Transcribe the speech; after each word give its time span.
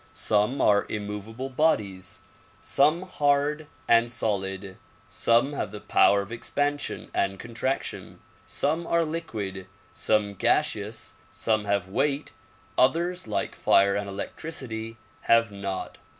Some 0.13 0.61
are 0.61 0.87
immovable 0.89 1.51
bodies, 1.51 2.21
some 2.59 3.03
hard 3.03 3.67
and 3.87 4.11
solid, 4.11 4.77
some 5.07 5.53
have 5.53 5.69
the 5.69 5.79
power 5.79 6.21
of 6.23 6.31
expansion 6.31 7.11
and 7.13 7.37
contraction, 7.39 8.19
some 8.43 8.87
are 8.87 9.05
liquid, 9.05 9.67
some 9.93 10.33
gaseous, 10.33 11.13
some 11.29 11.65
have 11.65 11.87
weight, 11.87 12.31
others, 12.79 13.27
like 13.27 13.53
fire 13.53 13.93
and 13.93 14.09
elec 14.09 14.29
tricity, 14.37 14.95
have 15.25 15.51
not. 15.51 15.99